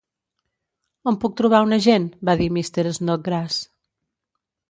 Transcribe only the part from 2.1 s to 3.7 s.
va dir Mr. Snodgrass.